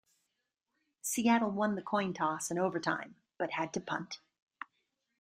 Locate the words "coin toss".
1.83-2.49